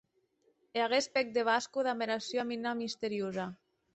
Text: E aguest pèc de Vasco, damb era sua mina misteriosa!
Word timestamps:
E 0.77 0.81
aguest 0.85 1.11
pèc 1.17 1.29
de 1.35 1.43
Vasco, 1.51 1.85
damb 1.87 2.05
era 2.07 2.17
sua 2.31 2.47
mina 2.53 2.75
misteriosa! 2.83 3.49